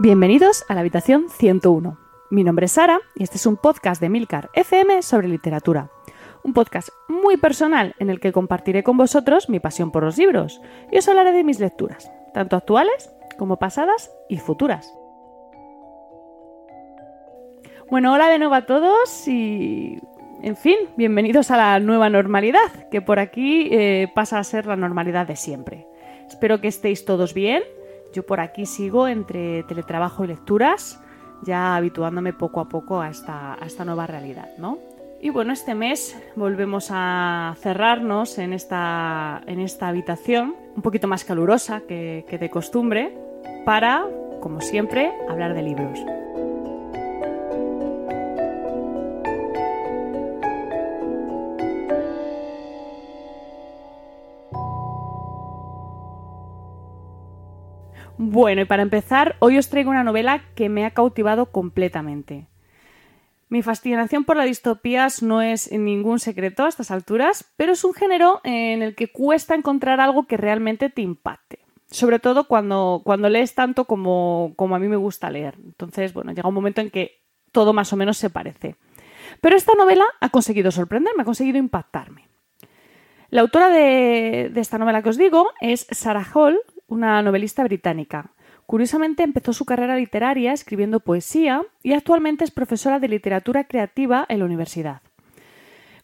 [0.00, 1.98] Bienvenidos a la habitación 101.
[2.30, 5.90] Mi nombre es Sara y este es un podcast de Milcar FM sobre literatura.
[6.44, 10.60] Un podcast muy personal en el que compartiré con vosotros mi pasión por los libros
[10.92, 14.94] y os hablaré de mis lecturas, tanto actuales como pasadas y futuras.
[17.90, 20.00] Bueno, hola de nuevo a todos y,
[20.44, 24.76] en fin, bienvenidos a la nueva normalidad, que por aquí eh, pasa a ser la
[24.76, 25.88] normalidad de siempre.
[26.28, 27.64] Espero que estéis todos bien.
[28.12, 31.00] Yo por aquí sigo entre teletrabajo y lecturas,
[31.42, 34.78] ya habituándome poco a poco a esta, a esta nueva realidad, ¿no?
[35.20, 41.24] Y bueno, este mes volvemos a cerrarnos en esta, en esta habitación, un poquito más
[41.24, 43.18] calurosa que, que de costumbre,
[43.64, 44.06] para,
[44.40, 45.98] como siempre, hablar de libros.
[58.40, 62.46] Bueno, y para empezar, hoy os traigo una novela que me ha cautivado completamente.
[63.48, 67.94] Mi fascinación por las distopías no es ningún secreto a estas alturas, pero es un
[67.94, 71.58] género en el que cuesta encontrar algo que realmente te impacte.
[71.90, 75.56] Sobre todo cuando, cuando lees tanto como, como a mí me gusta leer.
[75.56, 78.76] Entonces, bueno, llega un momento en que todo más o menos se parece.
[79.40, 82.28] Pero esta novela ha conseguido sorprenderme, ha conseguido impactarme.
[83.30, 88.32] La autora de, de, esta novela que os digo es Sarah Hall, una novelista británica.
[88.66, 94.40] Curiosamente empezó su carrera literaria escribiendo poesía y actualmente es profesora de literatura creativa en
[94.40, 95.00] la universidad.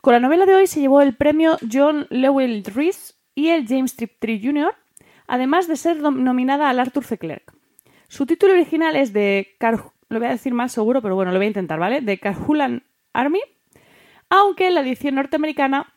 [0.00, 3.96] Con la novela de hoy se llevó el premio John Lewell Rhys y el James
[3.96, 4.74] Tree Jr.,
[5.26, 7.18] además de ser nominada al Arthur C.
[7.18, 7.52] Clarke.
[8.08, 11.38] Su título original es de Car lo voy a decir más seguro, pero bueno, lo
[11.38, 12.00] voy a intentar, ¿vale?
[12.00, 13.40] De Carhulan Army,
[14.28, 15.92] aunque en la edición norteamericana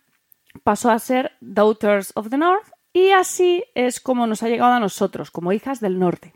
[0.64, 4.80] pasó a ser Daughters of the North y así es como nos ha llegado a
[4.80, 6.34] nosotros, como hijas del norte.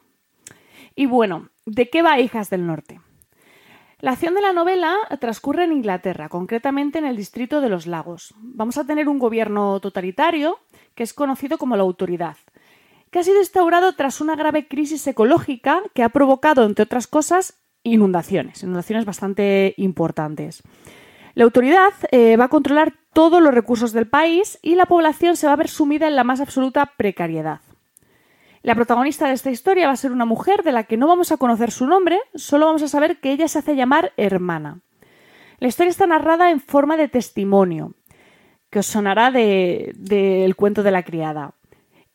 [0.95, 2.99] Y bueno, ¿de qué va Hijas del Norte?
[3.99, 8.33] La acción de la novela transcurre en Inglaterra, concretamente en el distrito de los lagos.
[8.39, 10.59] Vamos a tener un gobierno totalitario
[10.95, 12.35] que es conocido como la autoridad,
[13.11, 17.61] que ha sido instaurado tras una grave crisis ecológica que ha provocado, entre otras cosas,
[17.83, 20.63] inundaciones, inundaciones bastante importantes.
[21.33, 25.47] La autoridad eh, va a controlar todos los recursos del país y la población se
[25.47, 27.61] va a ver sumida en la más absoluta precariedad.
[28.63, 31.31] La protagonista de esta historia va a ser una mujer de la que no vamos
[31.31, 34.81] a conocer su nombre, solo vamos a saber que ella se hace llamar hermana.
[35.59, 37.93] La historia está narrada en forma de testimonio,
[38.69, 41.55] que os sonará del de, cuento de la criada.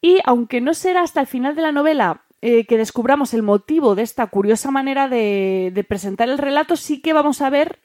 [0.00, 3.94] Y aunque no será hasta el final de la novela eh, que descubramos el motivo
[3.94, 7.81] de esta curiosa manera de, de presentar el relato, sí que vamos a ver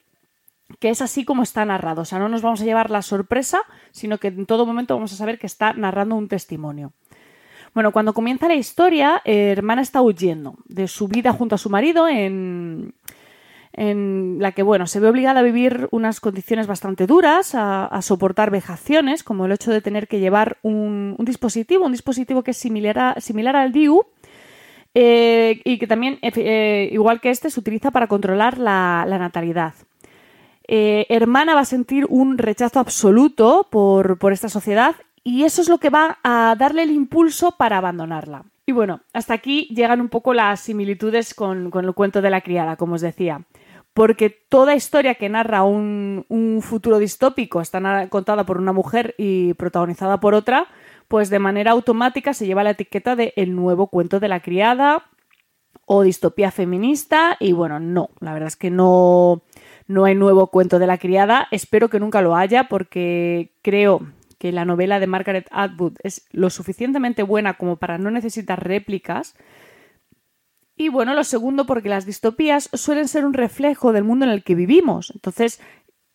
[0.79, 2.01] que es así como está narrado.
[2.01, 3.61] O sea, no nos vamos a llevar la sorpresa,
[3.91, 6.93] sino que en todo momento vamos a saber que está narrando un testimonio.
[7.73, 11.69] Bueno, cuando comienza la historia, eh, hermana está huyendo de su vida junto a su
[11.69, 12.93] marido en,
[13.73, 19.23] la que, bueno, se ve obligada a vivir unas condiciones bastante duras, a, soportar vejaciones,
[19.23, 23.55] como el hecho de tener que llevar un, dispositivo, un dispositivo que es similar, similar
[23.55, 24.05] al DIU,
[24.93, 29.73] eh, y que también, eh, igual que este, se utiliza para controlar la natalidad.
[30.73, 35.79] Eh, hermana va a sentir un rechazo absoluto por, esta sociedad y eso es lo
[35.79, 38.45] que va a darle el impulso para abandonarla.
[38.65, 42.77] Y bueno, hasta aquí llegan un poco las similitudes con, el cuento de la criada,
[42.77, 43.41] como os decía.
[43.93, 46.25] Porque toda historia que narra un,
[46.61, 50.67] futuro distópico está contada por una mujer y protagonizada por otra,
[51.09, 55.03] pues de manera automática se lleva la etiqueta de el nuevo cuento de la criada
[55.83, 57.35] o distopía feminista.
[57.41, 59.41] Y bueno, no, la verdad es que no,
[59.91, 61.47] no hay nuevo cuento de la criada.
[61.51, 64.01] Espero que nunca lo haya porque creo
[64.37, 69.35] que la novela de Margaret Atwood es lo suficientemente buena como para no necesitar réplicas.
[70.75, 74.43] Y bueno, lo segundo porque las distopías suelen ser un reflejo del mundo en el
[74.43, 75.11] que vivimos.
[75.13, 75.61] Entonces,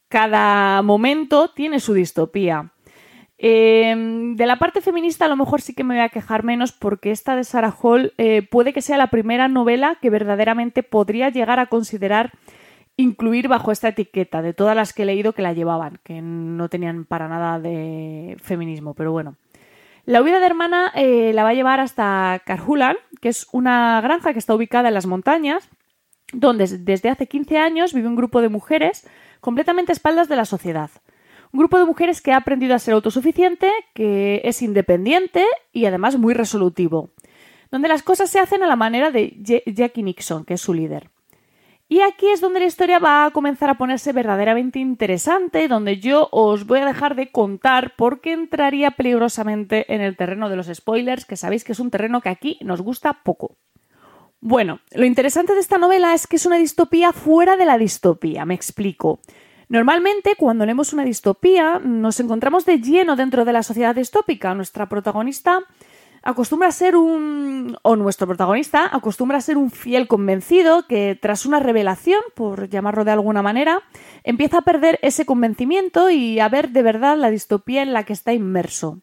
[0.09, 2.73] cada momento tiene su distopía.
[3.39, 6.73] Em, de la parte feminista a lo mejor sí que me voy a quejar menos
[6.73, 11.29] porque esta de Sarah Hall eh, puede que sea la primera novela que verdaderamente podría
[11.29, 12.33] llegar a considerar
[12.97, 16.69] incluir bajo esta etiqueta de todas las que he leído que la llevaban, que no
[16.69, 19.37] tenían para nada de feminismo, pero bueno.
[20.07, 24.33] La huida de hermana eh, la va a llevar hasta Carhulan, que es una granja
[24.33, 25.69] que está ubicada en las montañas,
[26.33, 29.07] donde desde hace 15 años vive un grupo de mujeres
[29.41, 30.91] completamente a espaldas de la sociedad.
[31.53, 36.17] Un grupo de mujeres que ha aprendido a ser autosuficiente, que es independiente y además
[36.17, 37.11] muy resolutivo,
[37.71, 41.11] donde las cosas se hacen a la manera de Jackie Nixon, que es su líder.
[41.89, 46.29] Y aquí es donde la historia va a comenzar a ponerse verdaderamente interesante, donde yo
[46.33, 51.25] os voy a dejar de contar porque entraría peligrosamente en el terreno de los spoilers,
[51.25, 53.57] que sabéis que es un terreno que aquí nos gusta poco.
[54.41, 58.45] Bueno, lo interesante de esta novela es que es una distopía fuera de la distopía,
[58.45, 59.21] me explico.
[59.69, 64.55] Normalmente, cuando leemos una distopía, nos encontramos de lleno dentro de la sociedad distópica.
[64.55, 65.61] Nuestra protagonista
[66.27, 67.79] acostumbra a ser un.
[67.83, 73.05] o nuestro protagonista acostumbra a ser un fiel convencido que, tras una revelación, por llamarlo
[73.05, 73.83] de alguna manera,
[74.25, 78.13] empieza a perder ese convencimiento y a ver de verdad la distopía en la que
[78.13, 79.01] está inmerso.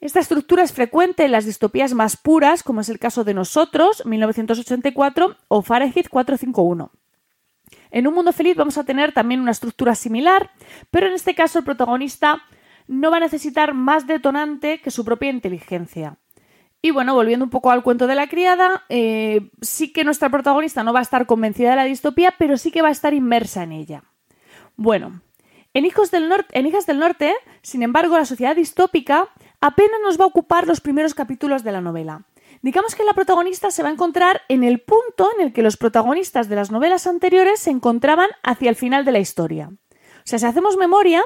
[0.00, 4.06] Esta estructura es frecuente en las distopías más puras, como es el caso de Nosotros,
[4.06, 6.92] 1984, o Fahrenheit 451.
[7.90, 10.52] En un mundo feliz vamos a tener también una estructura similar,
[10.92, 12.42] pero en este caso el protagonista
[12.90, 16.16] no va a necesitar más detonante que su propia inteligencia.
[16.82, 20.82] Y bueno, volviendo un poco al cuento de la criada, eh, sí que nuestra protagonista
[20.82, 23.62] no va a estar convencida de la distopía, pero sí que va a estar inmersa
[23.62, 24.02] en ella.
[24.76, 25.20] Bueno,
[25.72, 27.32] en, Hijos del en Hijas del Norte,
[27.62, 29.28] sin embargo, la sociedad distópica
[29.60, 32.24] apenas nos va a ocupar los primeros capítulos de la novela.
[32.60, 35.76] Digamos que la protagonista se va a encontrar en el punto en el que los
[35.76, 39.70] protagonistas de las novelas anteriores se encontraban hacia el final de la historia.
[39.70, 41.22] O sea, si hacemos memoria,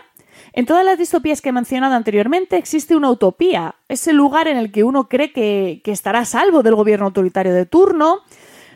[0.52, 4.72] en todas las distopías que he mencionado anteriormente existe una utopía, ese lugar en el
[4.72, 8.20] que uno cree que, estará a salvo del gobierno autoritario de turno,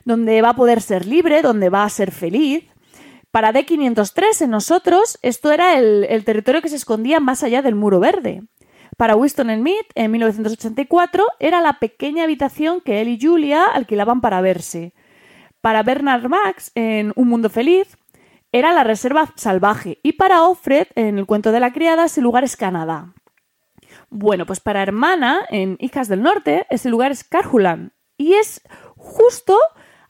[0.04, 2.64] donde va a poder ser libre, donde va a ser feliz.
[3.30, 8.00] Para D503 en nosotros, esto era el territorio que se escondía más allá del muro
[8.00, 8.42] verde.
[8.96, 14.40] Para Winston Smith, en 1984, era la pequeña habitación que él y Julia alquilaban para
[14.40, 14.94] verse.
[15.60, 17.97] Para Bernard Max, en Un Mundo Feliz,
[18.52, 19.98] era la reserva salvaje.
[20.02, 23.14] Y para Offred, en El cuento de la criada, ese lugar es Canadá.
[24.10, 27.92] Bueno, pues para Hermana, en Hijas del Norte, ese lugar es Carhulan.
[28.16, 28.62] Y es
[28.96, 29.56] justo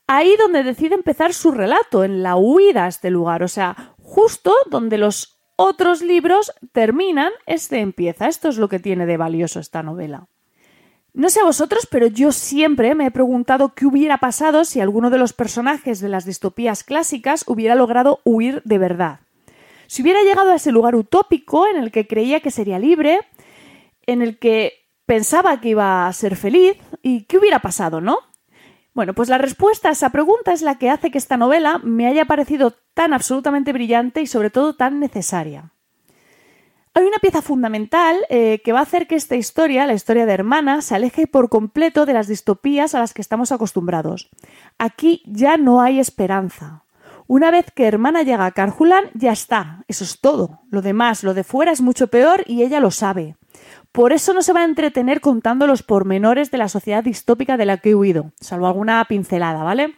[0.06, 3.42] ahí donde decide empezar su relato, en la huida a este lugar.
[3.42, 8.28] O sea, justo donde los otros libros terminan, este empieza.
[8.28, 10.28] Esto es lo que tiene de valioso esta novela.
[11.14, 15.10] No sé a vosotros, pero yo siempre me he preguntado qué hubiera pasado si alguno
[15.10, 19.20] de los personajes de las distopías clásicas hubiera logrado huir de verdad.
[19.86, 23.20] Si hubiera llegado a ese lugar utópico en el que creía que sería libre,
[24.06, 28.18] en el que pensaba que iba a ser feliz, ¿y qué hubiera pasado, no?
[28.92, 32.06] Bueno, pues la respuesta a esa pregunta es la que hace que esta novela me
[32.06, 35.72] haya parecido tan absolutamente brillante y sobre todo tan necesaria.
[36.98, 40.32] Hay una pieza fundamental eh, que va a hacer que esta historia, la historia de
[40.32, 44.28] Hermana, se aleje por completo de las distopías a las que estamos acostumbrados.
[44.78, 46.82] Aquí ya no hay esperanza.
[47.28, 50.62] Una vez que Hermana llega a Carhulan, ya está, eso es todo.
[50.72, 53.36] Lo demás, lo de fuera es mucho peor y ella lo sabe.
[53.92, 57.66] Por eso no se va a entretener contando los pormenores de la sociedad distópica de
[57.66, 59.94] la que he huido, salvo alguna pincelada, ¿vale?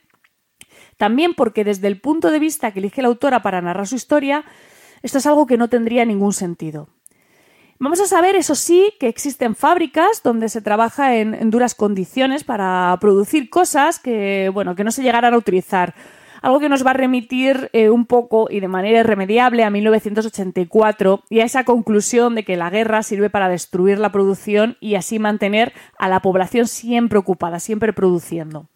[0.99, 4.45] También porque desde el punto de vista que elige la autora para narrar su historia,
[5.03, 6.89] esto es algo que no tendría ningún sentido.
[7.79, 12.97] Vamos a saber, eso sí, que existen fábricas donde se trabaja en, duras condiciones para
[13.01, 15.95] producir cosas que, bueno, que no se llegaran a utilizar
[16.43, 21.25] algo que nos va a remitir eh, un poco y de manera irremediable a 1984
[21.29, 25.19] y a esa conclusión de que la guerra sirve para destruir la producción y así
[25.19, 28.69] mantener a la población siempre ocupada, siempre produciendo.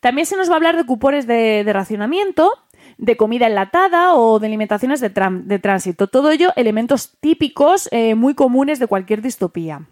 [0.00, 2.52] También se nos va a hablar de cupones de, racionamiento,
[2.98, 6.08] de comida enlatada o de alimentaciones de, tránsito.
[6.08, 9.88] Todo ello elementos típicos eh, muy comunes de cualquier distopía.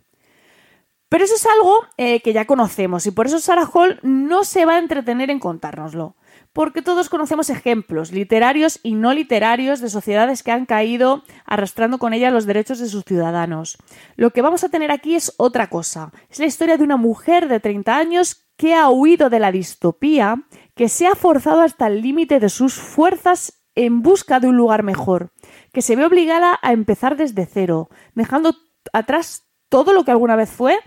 [1.09, 4.65] Pero eso es algo eh, que ya conocemos y por eso Sarah Hall no se
[4.65, 6.17] va a entretener en contárnoslo
[6.57, 12.15] porque todos conocemos ejemplos literarios y no literarios de sociedades que han caído arrastrando con
[12.15, 13.77] ellas los derechos de sus ciudadanos.
[14.17, 16.13] Lo que vamos a tener aquí es otra cosa.
[16.31, 20.47] Es la historia de una mujer de 30 años que ha huido de la distopía,
[20.77, 24.83] que se ha forzado hasta el límite de sus fuerzas en busca de un lugar
[24.83, 25.33] mejor,
[25.73, 28.55] que se ve obligada a empezar desde cero, dejando
[28.93, 30.79] atrás todo lo que alguna vez fue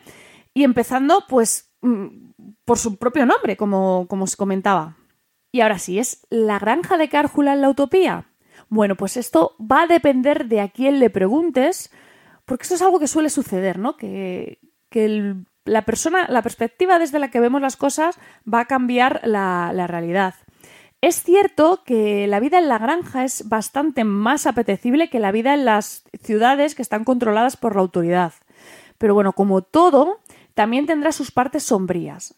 [0.53, 2.29] y empezando pues mm,
[2.65, 4.96] por su propio nombre, como, como se comentaba.
[5.51, 8.27] Y ahora sí, ¿es la granja de Cárjula en la utopía?
[8.69, 11.91] Bueno, pues esto va a depender de a quién le preguntes,
[12.46, 13.98] porque esto es algo que suele suceder, ¿no?
[13.98, 14.60] Que,
[15.70, 18.18] la persona, la perspectiva desde la que vemos las cosas
[18.52, 20.36] va a cambiar la, la realidad.
[21.02, 25.54] Es cierto que la vida en la granja es bastante más apetecible que la vida
[25.54, 28.34] en las ciudades que están controladas por la autoridad.
[28.98, 30.20] Pero bueno, como todo,
[30.56, 32.36] también tendrá sus partes sombrías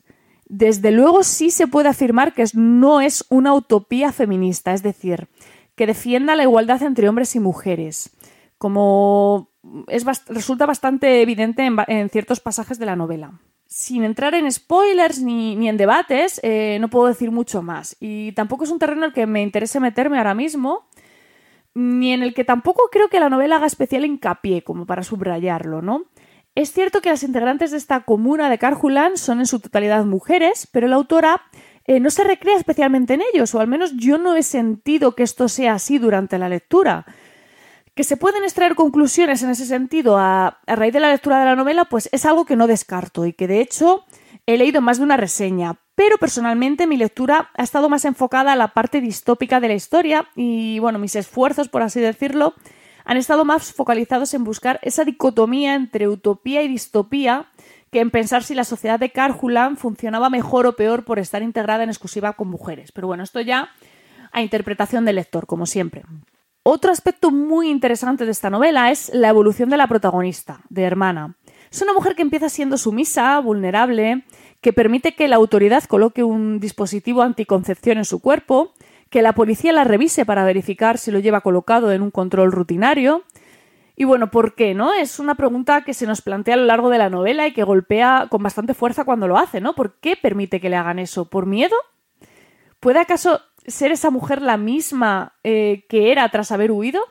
[0.52, 5.30] desde luego sí se puede afirmar que no es una utopía feminista, es decir,
[5.76, 8.10] que defienda la igualdad entre hombres y mujeres,
[8.58, 9.48] como
[9.88, 13.40] es, resulta bastante evidente en, ciertos pasajes de la novela.
[13.66, 17.96] Sin entrar en spoilers ni, en debates, eh, no puedo decir mucho más.
[18.00, 20.88] Y tampoco es un terreno en el que me interese meterme ahora mismo,
[21.74, 25.82] ni en el que tampoco creo que la novela haga especial hincapié como para subrayarlo,
[25.82, 26.06] ¿no?
[26.54, 30.68] Es cierto que las integrantes de esta comuna de Carhulan son en su totalidad mujeres,
[30.70, 31.44] pero la autora
[31.86, 35.24] eh, no se recrea especialmente en ellos, o al menos yo no he sentido que
[35.24, 37.06] esto sea así durante la lectura.
[38.02, 41.56] Que se pueden extraer conclusiones en ese sentido a, raíz de la lectura de la
[41.56, 44.06] novela, pues es algo que no descarto y que de hecho
[44.48, 48.56] he leído más de una reseña, pero personalmente mi lectura ha estado más enfocada a
[48.56, 52.56] la parte distópica de la historia y bueno, mis esfuerzos, por así decirlo,
[53.06, 57.52] han estado más focalizados en buscar esa dicotomía entre utopía y distopía
[57.92, 61.84] que en pensar si la sociedad de Carhulan funcionaba mejor o peor por estar integrada
[61.84, 62.92] en exclusiva con mujeres.
[62.92, 63.70] Pero bueno, esto ya
[64.32, 66.02] a interpretación del lector, como siempre.
[66.64, 71.36] Otro aspecto muy interesante de esta novela es la evolución de la protagonista, de Hermana.
[71.72, 74.26] Es una mujer que empieza siendo sumisa, vulnerable,
[74.62, 78.74] que permite que la autoridad coloque un dispositivo anticoncepción en su cuerpo,
[79.10, 83.24] que la policía la revise para verificar si lo lleva colocado en un control rutinario.
[83.96, 84.76] Y bueno, ¿por qué?
[84.76, 84.94] ¿No?
[84.94, 87.64] Es una pregunta que se nos plantea a lo largo de la novela y que
[87.64, 89.74] golpea con bastante fuerza cuando lo hace, ¿no?
[89.74, 91.26] ¿Por qué permite que le hagan eso?
[91.26, 91.76] ¿Por miedo?
[92.80, 97.02] ¿Puede acaso ser esa mujer la misma eh, que era tras haber huido?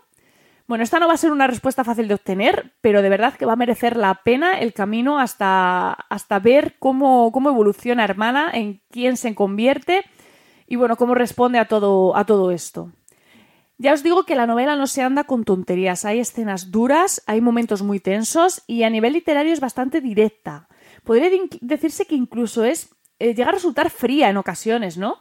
[0.67, 3.45] Bueno, esta no va a ser una respuesta fácil de obtener, pero de verdad que
[3.45, 8.81] va a merecer la pena el camino hasta, hasta ver cómo, cómo evoluciona Hermana, en
[8.89, 10.05] quién se convierte
[10.69, 12.93] y bueno, cómo responde a todo, a todo esto.
[13.79, 17.41] Ya os digo que la novela no se anda con tonterías, hay escenas duras, hay
[17.41, 20.69] momentos muy tensos y a nivel literario es bastante directa.
[21.03, 21.31] Podría
[21.61, 25.19] decirse que incluso es eh, llega a resultar fría en ocasiones, ¿no?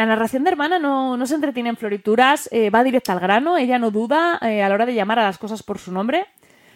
[0.00, 3.78] La narración de Hermana no, se entretiene en florituras, eh, va directa al grano, ella
[3.78, 6.26] no duda eh, a la hora de llamar a las cosas por su nombre.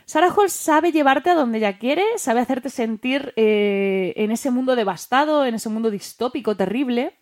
[0.04, 4.76] Sarah Hall sabe llevarte a donde ella quiere, sabe hacerte sentir eh, en ese mundo
[4.76, 7.16] devastado, en ese mundo distópico, terrible.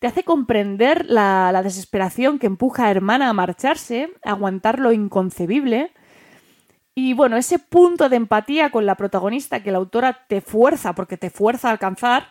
[0.00, 4.92] Te hace comprender la, la desesperación que empuja a Hermana a marcharse, a aguantar lo
[4.92, 5.92] inconcebible.
[6.94, 11.16] Y bueno, ese punto de empatía con la protagonista que la autora te fuerza, porque
[11.16, 12.28] te fuerza a alcanzar,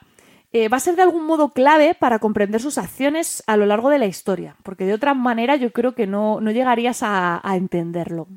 [0.54, 3.90] eh, va a ser de algún modo clave para comprender sus acciones a lo largo
[3.90, 8.28] de la historia, porque de otra manera yo creo que no, llegarías a, a entenderlo.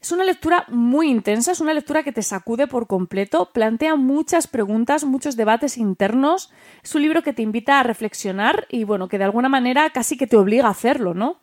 [0.00, 4.48] Es una lectura muy intensa, es una lectura que te sacude por completo, plantea muchas
[4.48, 6.50] preguntas, muchos debates internos,
[6.82, 10.16] es un libro que te invita a reflexionar y bueno, que de alguna manera casi
[10.16, 11.40] que te obliga a hacerlo, ¿no?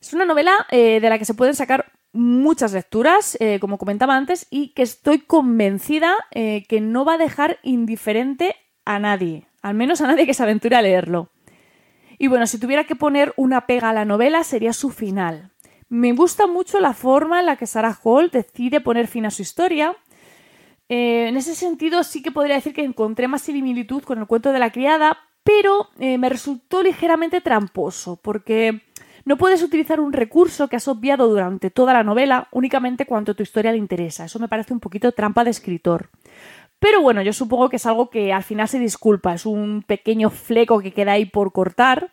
[0.00, 4.16] Es una novela eh, de la que se pueden sacar muchas lecturas, eh, como comentaba
[4.16, 10.00] antes, y que estoy convencida que no va a dejar indiferente a nadie, al menos
[10.00, 11.28] a nadie que se aventure a leerlo.
[12.18, 15.50] Y bueno, si tuviera que poner una pega a la novela sería su final.
[15.88, 19.42] Me gusta mucho la forma en la que Sarah Hall decide poner fin a su
[19.42, 19.96] historia.
[20.88, 24.52] Eh, en ese sentido sí que podría decir que encontré más similitud con el cuento
[24.52, 28.82] de la criada, pero eh, me resultó ligeramente tramposo, porque
[29.24, 33.42] no puedes utilizar un recurso que has obviado durante toda la novela únicamente cuando tu
[33.42, 34.24] historia le interesa.
[34.24, 36.10] Eso me parece un poquito trampa de escritor.
[36.80, 40.30] Pero bueno, yo supongo que es algo que al final se disculpa, es un pequeño
[40.30, 42.10] fleco que queda ahí por cortar,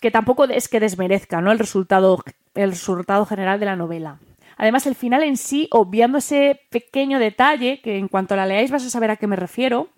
[0.00, 1.50] que tampoco es que desmerezca ¿no?
[1.50, 2.22] el, resultado,
[2.54, 4.18] el resultado general de la novela.
[4.58, 8.84] Además, el final en sí, obviando ese pequeño detalle, que en cuanto la leáis vas
[8.84, 9.88] a saber a qué me refiero,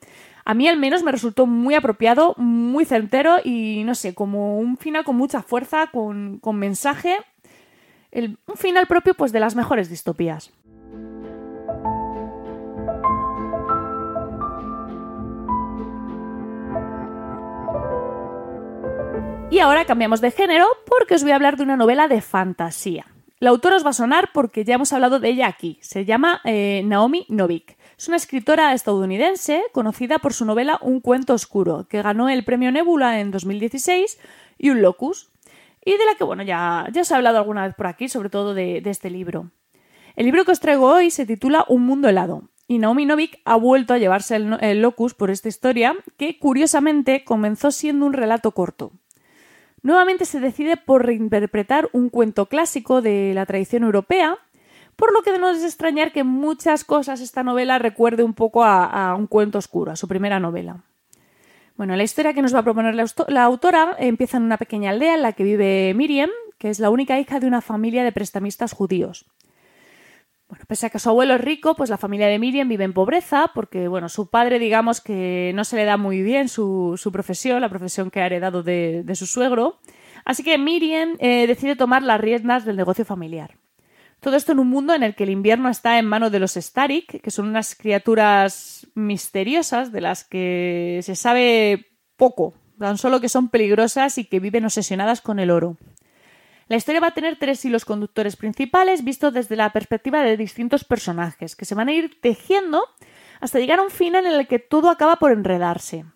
[0.45, 4.77] a mí al menos me resultó muy apropiado, muy certero y no sé, como un
[4.77, 7.17] final con mucha fuerza, con, mensaje,
[8.13, 10.53] un final propio pues de las mejores distopías.
[19.53, 23.05] Y ahora cambiamos de género porque os voy a hablar de una novela de fantasía.
[23.39, 25.77] La autora os va a sonar porque ya hemos hablado de ella aquí.
[25.83, 27.77] Se llama eh, Naomi Novik.
[27.99, 32.73] Es una escritora estadounidense conocida por su novela Un cuento oscuro, que ganó el premio
[32.73, 34.19] Nebula en 2016
[34.57, 35.31] y un Locus.
[35.85, 38.31] Y de la que, bueno, ya, ya os he hablado alguna vez por aquí, sobre
[38.31, 39.51] todo de, este libro.
[40.17, 42.49] El libro que os traigo hoy se titula Un mundo helado.
[42.69, 47.71] Y Naomi Novik ha vuelto a llevarse el locus por esta historia, que curiosamente comenzó
[47.71, 48.93] siendo un relato corto.
[49.83, 54.39] Nuevamente se decide por reinterpretar un cuento clásico de la tradición europea,
[54.95, 59.17] por lo que no es extrañar que muchas cosas esta novela recuerde un poco a,
[59.19, 60.85] un cuento oscuro, a su primera novela.
[61.77, 65.15] Bueno, la historia que nos va a proponer la, autora empieza en una pequeña aldea
[65.15, 68.73] en la que vive Miriam, que es la única hija de una familia de prestamistas
[68.73, 69.27] judíos.
[70.67, 73.51] Pese a que su abuelo es rico, pues la familia de Miriam vive en pobreza
[73.55, 77.69] porque, bueno, su padre, digamos que no se le da muy bien su, profesión, la
[77.69, 79.79] profesión que ha heredado de, su suegro.
[80.25, 83.57] Así que Miriam eh, decide tomar las riendas del negocio familiar.
[84.21, 86.53] Todo esto en un mundo en el que el invierno está en manos de los
[86.53, 93.29] Starik, que son unas criaturas misteriosas de las que se sabe poco, tan solo que
[93.29, 95.77] son peligrosas y que viven obsesionadas con el oro.
[96.73, 100.85] La historia va a tener tres hilos conductores principales vistos desde la perspectiva de distintos
[100.85, 102.83] personajes, que se van a ir tejiendo
[103.43, 106.07] hasta llegar a un final en el que todo acaba por enredarse.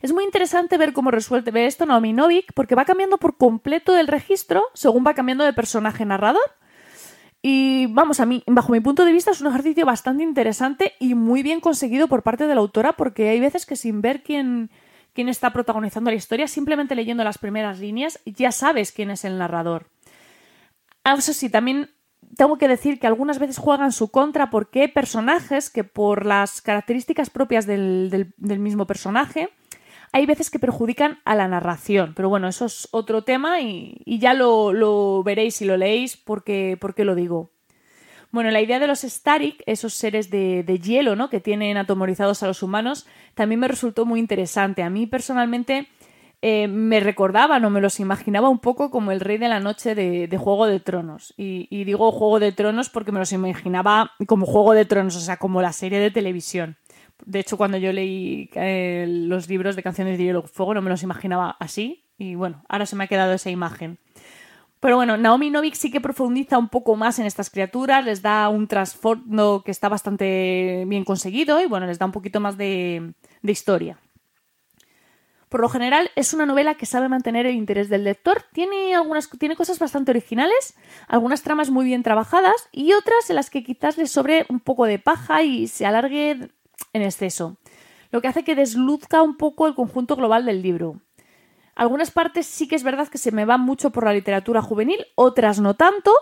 [0.00, 4.08] Es muy interesante ver cómo resuelve esto Naomi Novik, porque va cambiando por completo el
[4.08, 6.42] registro según va cambiando de personaje narrador.
[7.40, 11.14] Y vamos, a mí, bajo mi punto de vista, es un ejercicio bastante interesante y
[11.14, 14.72] muy bien conseguido por parte de la autora, porque hay veces que sin ver quién,
[15.12, 19.38] quién está protagonizando la historia, simplemente leyendo las primeras líneas, ya sabes quién es el
[19.38, 19.86] narrador.
[21.04, 21.90] Eso sí, también
[22.36, 26.62] tengo que decir que algunas veces juegan su contra porque hay personajes que por las
[26.62, 29.50] características propias del mismo personaje
[30.12, 34.34] hay veces que perjudican a la narración, pero bueno, eso es otro tema y, ya
[34.34, 37.51] lo, veréis si lo leéis porque, porque lo digo.
[38.32, 41.28] Bueno, la idea de los Starik, esos seres de, hielo, ¿no?
[41.28, 44.82] Que tienen atomorizados a los humanos, también me resultó muy interesante.
[44.82, 45.88] A mí personalmente
[46.40, 49.94] eh, me recordaban o me los imaginaba un poco como el rey de la noche
[49.94, 51.34] de, Juego de Tronos.
[51.36, 55.20] Y, y, digo Juego de Tronos porque me los imaginaba como Juego de Tronos, o
[55.20, 56.78] sea, como la serie de televisión.
[57.26, 60.90] De hecho, cuando yo leí eh, los libros de canciones de Hielo Fuego no me
[60.90, 63.98] los imaginaba así y bueno, ahora se me ha quedado esa imagen.
[64.82, 68.48] Pero bueno, Naomi Novik sí que profundiza un poco más en estas criaturas, les da
[68.48, 73.14] un trasfondo que está bastante bien conseguido y bueno, les da un poquito más de,
[73.44, 74.00] historia.
[75.48, 79.30] Por lo general es una novela que sabe mantener el interés del lector, tiene algunas
[79.30, 80.74] tiene cosas bastante originales,
[81.06, 84.86] algunas tramas muy bien trabajadas y otras en las que quizás le sobre un poco
[84.86, 86.50] de paja y se alargue
[86.92, 87.56] en exceso,
[88.10, 91.00] lo que hace que desluzca un poco el conjunto global del libro.
[91.74, 95.06] Algunas partes sí que es verdad que se me van mucho por la literatura juvenil,
[95.14, 96.12] otras no tanto,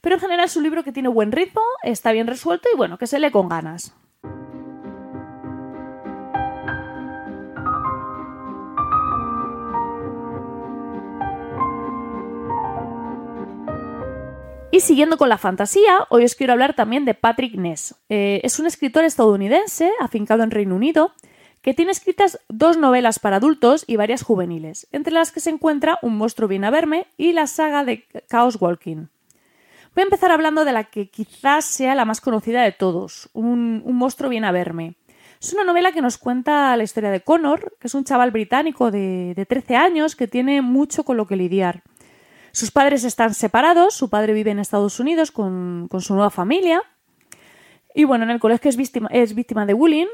[0.00, 2.98] pero en general es un libro que tiene buen ritmo, está bien resuelto y bueno,
[2.98, 3.94] que se lee con ganas.
[14.72, 17.94] Y siguiendo con la fantasía, hoy os quiero hablar también de Patrick Ness.
[18.08, 21.12] Eh, es un escritor estadounidense, afincado en Reino Unido,
[21.66, 25.98] que tiene escritas dos novelas para adultos y varias juveniles, entre las que se encuentra
[26.00, 29.08] Un monstruo viene a verme y la saga de Chaos Walking.
[29.92, 33.82] Voy a empezar hablando de la que quizás sea la más conocida de todos, Un,
[33.84, 34.94] monstruo viene a verme.
[35.42, 38.92] Es una novela que nos cuenta la historia de Connor, que es un chaval británico
[38.92, 41.82] de, de 13 años que tiene mucho con lo que lidiar.
[42.52, 46.84] Sus padres están separados, su padre vive en Estados Unidos con, su nueva familia.
[47.98, 50.06] Y bueno, en el colegio es víctima, es víctima de bullying.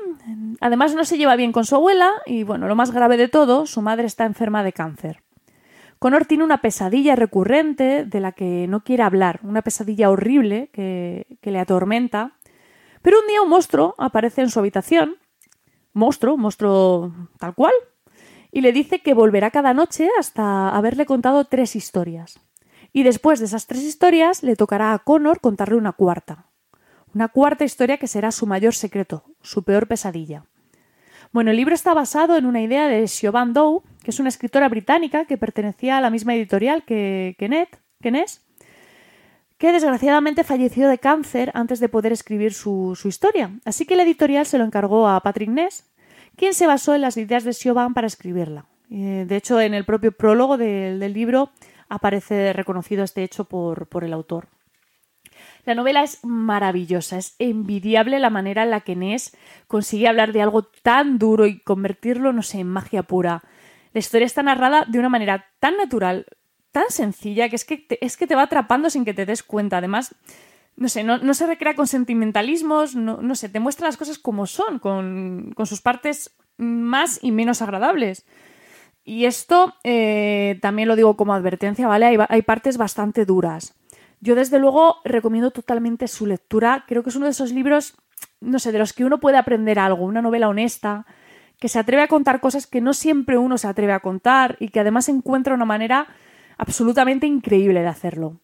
[0.61, 3.67] Además, no se lleva bien con su abuela y bueno, lo más grave de todo,
[3.67, 5.25] su madre está enferma de cáncer.
[5.99, 11.27] Connor tiene una pesadilla recurrente de la que no quiere hablar, una pesadilla horrible que,
[11.41, 12.37] que le atormenta.
[13.03, 15.17] Pero un día un monstruo aparece en su habitación.
[15.93, 17.75] Monstruo, monstruo tal cual,
[18.53, 22.39] y le dice que volverá cada noche hasta haberle contado tres historias.
[22.93, 26.52] Y después de esas tres historias le tocará a Connor contarle una cuarta.
[27.15, 30.45] Una cuarta historia que será su mayor secreto, su peor pesadilla.
[31.33, 34.69] Bueno, el libro está basado en una idea de Siobhan Doe, que es una escritora
[34.69, 37.69] británica que pertenecía a la misma editorial que, que,
[38.01, 38.43] que Ness,
[39.59, 43.51] que desgraciadamente falleció de cáncer antes de poder escribir su, su historia.
[43.65, 45.85] Así que la editorial se lo encargó a Patrick Ness,
[46.37, 48.67] quien se basó en las ideas de Siobhan para escribirla.
[48.91, 51.51] Eh, de hecho, en el propio prólogo del, libro
[51.89, 54.49] aparece reconocido este hecho por, por el autor.
[55.65, 59.37] La novela es maravillosa, es envidiable la manera en la que Ness
[59.69, 63.43] consigue hablar de algo tan duro y convertirlo, no sé, en magia pura.
[63.93, 66.27] La historia está narrada de una manera tan natural,
[66.73, 69.43] tan sencilla, que es que te, es que te va atrapando sin que te des
[69.43, 69.79] cuenta.
[69.79, 70.17] Además,
[70.77, 74.79] no sé, no, se recrea con sentimentalismos, no, sé, te muestra las cosas como son,
[74.79, 78.25] con, sus partes más y menos agradables.
[79.05, 82.19] Y esto eh, también lo digo como advertencia, ¿vale?
[82.29, 83.75] Hay, partes bastante duras.
[84.23, 86.85] Yo desde luego recomiendo totalmente su lectura.
[86.87, 87.97] Creo que es uno de esos libros,
[88.41, 91.07] no sé, de los que uno puede aprender algo, una novela honesta,
[91.59, 94.69] que se atreve a contar cosas que no siempre uno se atreve a contar y
[94.69, 96.07] que además encuentra una manera
[96.57, 98.41] absolutamente increíble de hacerlo.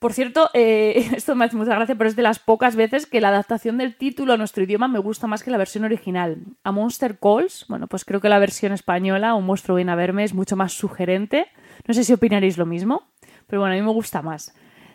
[0.00, 3.20] Por cierto, eh, esto me hace mucha gracia, pero es de las pocas veces que
[3.20, 6.38] la adaptación del título a nuestro idioma me gusta más que la versión original.
[6.64, 10.24] A Monster Calls, bueno, pues creo que la versión española, Un monstruo viene a verme,
[10.24, 11.46] es mucho más sugerente.
[11.86, 13.04] No sé si opinaréis lo mismo,
[13.46, 14.52] pero bueno, a mí me gusta más.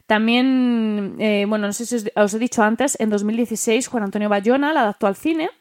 [0.09, 4.73] También, eh, bueno, no sé si os, he dicho antes, en 2016 Juan Antonio Bayona
[4.73, 5.51] la adaptó al cine.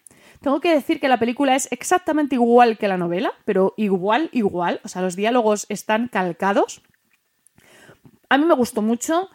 [0.41, 4.81] Tengo que decir que la película es exactamente igual que la novela, pero igual, igual.
[4.85, 6.81] O sea, los diálogos están calcados.
[8.31, 9.29] A mí me gustó mucho.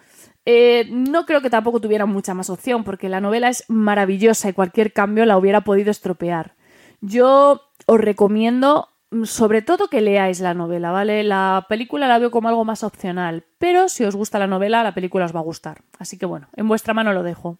[0.47, 4.53] Eh, no creo que tampoco tuviera mucha más opción, porque la novela es maravillosa y
[4.53, 6.55] cualquier cambio la hubiera podido estropear.
[7.01, 8.89] Yo os recomiendo
[9.23, 11.23] sobre todo que leáis la novela, ¿vale?
[11.23, 14.93] La película la veo como algo más opcional, pero si os gusta la novela, la
[14.93, 15.81] película os va a gustar.
[15.99, 17.59] Así que bueno, en vuestra mano lo dejo.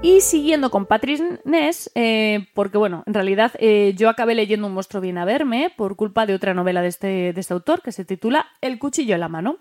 [0.00, 4.74] Y siguiendo con Patrick Ness, eh, porque bueno, en realidad eh, yo acabé leyendo Un
[4.74, 7.90] monstruo viene a verme por culpa de otra novela de este, de este autor que
[7.90, 9.58] se titula El cuchillo en la mano.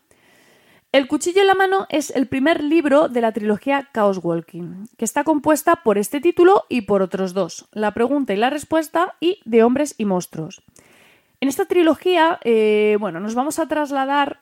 [0.98, 5.06] El cuchillo en la mano es el primer libro de la trilogía Chaos Walking, que
[5.06, 9.40] está compuesta por este título y por otros dos, La pregunta y la respuesta y
[9.46, 10.64] De hombres y monstruos.
[11.40, 14.40] En esta trilogía, eh, bueno, nos vamos a trasladar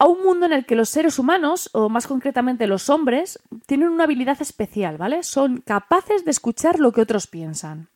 [0.00, 3.90] a un mundo en el que los seres humanos, o más concretamente los hombres, tienen
[3.90, 5.22] una habilidad especial, ¿vale?
[5.22, 7.88] Son capaces de escuchar lo que otros piensan.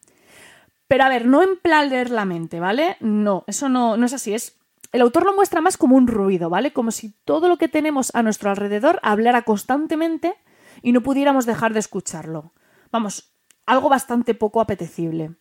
[0.87, 2.97] Pero a ver, no en plan la mente, ¿vale?
[3.01, 4.62] No, eso no, no es así, es
[4.93, 6.73] el autor lo muestra más como un ruido, ¿vale?
[6.73, 10.35] Como si todo lo que tenemos a nuestro alrededor hablara constantemente
[10.83, 12.53] y no pudiéramos dejar de escucharlo.
[12.91, 15.37] Vamos, algo bastante poco apetecible.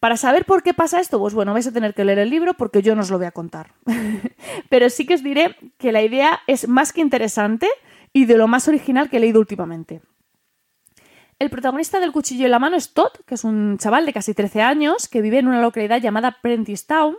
[0.00, 2.54] Para saber por qué pasa esto, pues bueno, vais a tener que leer el libro
[2.54, 3.72] porque yo no os lo voy a contar.
[4.68, 7.68] Pero sí que os diré que la idea es más que interesante
[8.12, 10.02] y de lo más original que he leído últimamente.
[11.40, 14.34] El protagonista del cuchillo en la mano es Todd, que es un chaval de casi
[14.34, 17.16] 13 años que vive en una localidad llamada Prentice Town,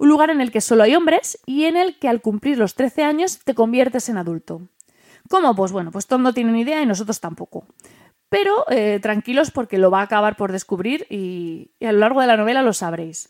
[0.00, 2.74] un lugar en el que solo hay hombres y en el que al cumplir los
[2.74, 4.62] 13 años te conviertes en adulto.
[5.28, 5.54] ¿Cómo?
[5.54, 7.66] Pues bueno, pues Tom no tiene ni idea y nosotros tampoco.
[8.30, 12.28] Pero eh, tranquilos porque lo va a acabar por descubrir y, a lo largo de
[12.28, 13.28] la novela lo sabréis.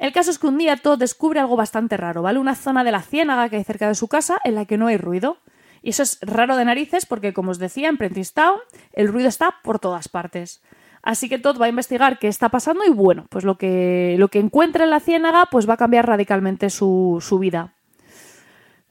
[0.00, 2.40] El caso es que un día Todd descubre algo bastante raro, ¿vale?
[2.40, 4.88] Una zona de la ciénaga que hay cerca de su casa en la que no
[4.88, 5.38] hay ruido.
[5.80, 8.58] Y eso es raro de narices porque, como os decía, en Prentice Town
[8.94, 10.60] el ruido está por todas partes.
[11.02, 14.28] Así que Todd va a investigar qué está pasando y bueno, pues lo que, lo
[14.28, 17.72] que encuentra en la ciénaga pues va a cambiar radicalmente su, su vida.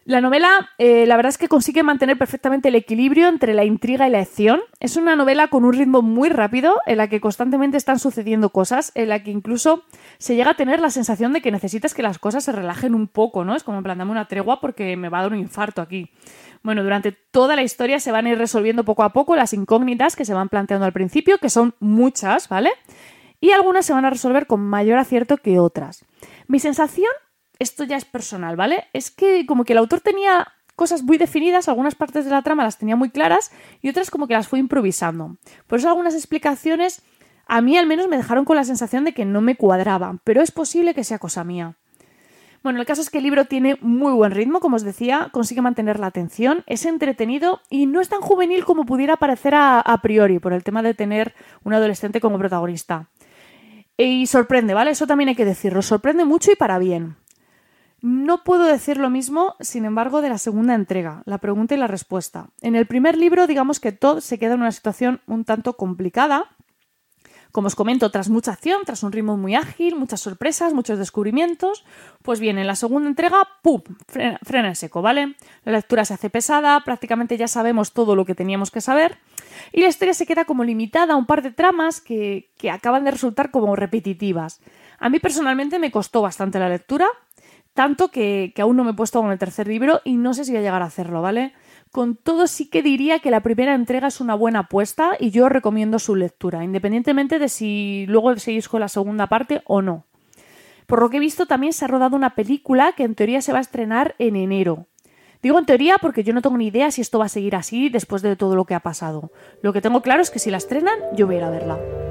[0.09, 4.07] La novela, eh, la verdad es que consigue mantener perfectamente el equilibrio entre la intriga
[4.07, 4.59] y la acción.
[4.79, 8.91] Es una novela con un ritmo muy rápido, en la que constantemente están sucediendo cosas,
[8.95, 9.83] en la que incluso
[10.17, 13.07] se llega a tener la sensación de que necesitas que las cosas se relajen un
[13.07, 13.55] poco, ¿no?
[13.55, 16.09] Es como en una tregua porque me va a dar un infarto aquí.
[16.63, 20.15] Bueno, durante toda la historia se van a ir resolviendo poco a poco las incógnitas
[20.15, 22.71] que se van planteando al principio, que son muchas, ¿vale?
[23.39, 26.05] Y algunas se van a resolver con mayor acierto que otras.
[26.47, 27.11] Mi sensación,
[27.59, 28.87] esto ya es personal, ¿vale?
[28.93, 32.63] Es que como que el autor tenía cosas muy definidas, algunas partes de la trama
[32.63, 35.37] las tenía muy claras y otras como que las fue improvisando.
[35.67, 37.01] Por eso algunas explicaciones
[37.45, 40.41] a mí al menos me dejaron con la sensación de que no me cuadraban, pero
[40.41, 41.77] es posible que sea cosa mía.
[42.61, 45.61] Bueno, el caso es que el libro tiene muy buen ritmo, como os decía, consigue
[45.61, 50.39] mantener la atención, es entretenido y no es tan juvenil como pudiera parecer a, priori
[50.39, 53.07] por el tema de tener un adolescente como protagonista.
[53.97, 54.91] Y sorprende, ¿vale?
[54.91, 57.15] Eso también hay que decirlo, sorprende mucho y para bien.
[58.01, 61.87] No puedo decir lo mismo, sin embargo, de la segunda entrega, la pregunta y la
[61.87, 62.47] respuesta.
[62.61, 66.45] En el primer libro, digamos que Todd se queda en una situación un tanto complicada,
[67.51, 71.83] como os comento, tras mucha acción, tras un ritmo muy ágil, muchas sorpresas, muchos descubrimientos,
[72.21, 73.81] pues bien, en la segunda entrega, ¡pum!
[74.07, 75.35] Frena, en seco, ¿vale?
[75.65, 79.17] La lectura se hace pesada, prácticamente ya sabemos todo lo que teníamos que saber,
[79.71, 83.11] y la historia se queda como limitada a un par de tramas que, acaban de
[83.11, 84.61] resultar como repetitivas.
[84.99, 87.07] A mí personalmente me costó bastante la lectura,
[87.79, 90.51] tanto que, aún no me he puesto con el tercer libro y no sé si
[90.51, 91.53] voy a llegar a hacerlo, ¿vale?
[91.93, 95.47] Con todo sí que diría que la primera entrega es una buena apuesta y yo
[95.47, 100.03] recomiendo su lectura, independientemente de si luego seguís con la segunda parte o no.
[100.87, 103.53] Por lo que he visto también se ha rodado una película que en teoría se
[103.53, 104.87] va a estrenar en enero.
[105.41, 107.87] Digo en teoría porque yo no tengo ni idea si esto va a seguir así
[107.87, 109.31] después de todo lo que ha pasado.
[109.61, 112.08] Lo que tengo claro es que si la estrenan yo voy a ir a verla.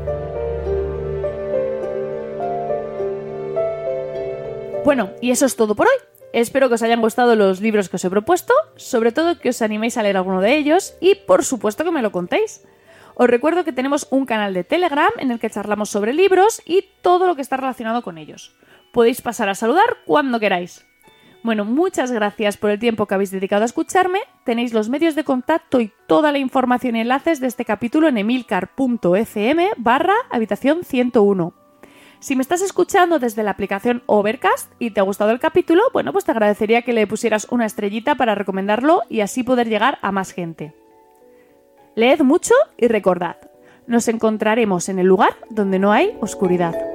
[4.89, 5.93] Bueno, y eso es todo por hoy.
[6.33, 9.61] Espero que os hayan gustado los libros que os he propuesto, sobre todo que os
[9.61, 12.67] animéis a leer alguno de ellos y por supuesto que me lo contéis.
[13.15, 16.87] Os recuerdo que tenemos un canal de Telegram en el que charlamos sobre libros y
[17.03, 18.57] todo lo que está relacionado con ellos.
[18.91, 20.87] Podéis pasar a saludar cuando queráis.
[21.43, 24.21] Bueno, muchas gracias por el tiempo que habéis dedicado a escucharme.
[24.45, 28.17] Tenéis los medios de contacto y toda la información y enlaces de este capítulo en
[28.17, 31.58] emilcar.fm barra habitación 101.
[32.21, 36.13] Si me estás escuchando desde la aplicación Overcast y te ha gustado el capítulo, bueno,
[36.13, 40.11] pues te agradecería que le pusieras una estrellita para recomendarlo y así poder llegar a
[40.11, 40.75] más gente.
[41.95, 43.37] Leed mucho y recordad,
[43.87, 46.88] nos encontraremos en el lugar donde no hay oscuridad.